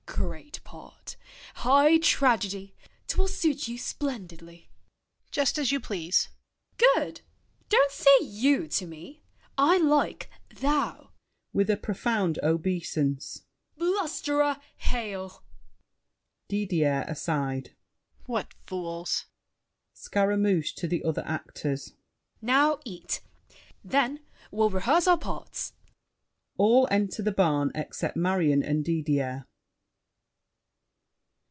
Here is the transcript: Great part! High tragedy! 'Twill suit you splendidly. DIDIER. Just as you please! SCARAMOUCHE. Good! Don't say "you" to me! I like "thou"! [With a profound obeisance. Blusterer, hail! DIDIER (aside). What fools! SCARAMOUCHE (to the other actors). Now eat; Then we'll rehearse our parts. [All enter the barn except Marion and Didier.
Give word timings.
Great 0.05 0.59
part! 0.63 1.15
High 1.55 1.97
tragedy! 1.97 2.75
'Twill 3.07 3.27
suit 3.27 3.67
you 3.67 3.77
splendidly. 3.79 4.69
DIDIER. 5.31 5.31
Just 5.31 5.57
as 5.57 5.71
you 5.71 5.79
please! 5.79 6.29
SCARAMOUCHE. 6.77 6.81
Good! 7.17 7.21
Don't 7.69 7.91
say 7.91 8.17
"you" 8.21 8.67
to 8.67 8.85
me! 8.85 9.23
I 9.57 9.77
like 9.77 10.29
"thou"! 10.53 11.11
[With 11.53 11.69
a 11.71 11.77
profound 11.77 12.37
obeisance. 12.43 13.45
Blusterer, 13.77 14.59
hail! 14.77 15.43
DIDIER 16.49 17.05
(aside). 17.07 17.71
What 18.27 18.53
fools! 18.67 19.25
SCARAMOUCHE 19.93 20.75
(to 20.75 20.87
the 20.87 21.03
other 21.03 21.23
actors). 21.25 21.93
Now 22.43 22.79
eat; 22.85 23.21
Then 23.83 24.19
we'll 24.51 24.69
rehearse 24.69 25.07
our 25.07 25.17
parts. 25.17 25.73
[All 26.57 26.87
enter 26.91 27.23
the 27.23 27.31
barn 27.31 27.71
except 27.73 28.15
Marion 28.15 28.61
and 28.61 28.85
Didier. 28.85 29.47